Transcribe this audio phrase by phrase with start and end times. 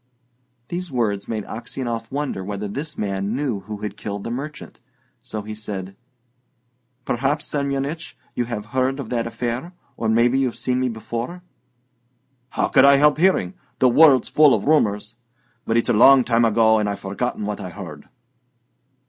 [0.69, 4.79] These words made Aksionov wonder whether this man knew who had killed the merchant;
[5.21, 5.95] so he said,
[7.05, 11.43] "Perhaps, Semyonich, you have heard of that affair, or maybe you've seen me before?"
[12.49, 13.53] "How could I help hearing?
[13.77, 15.17] The world's full of rumours.
[15.65, 18.09] But it's a long time ago, and I've forgotten what I heard."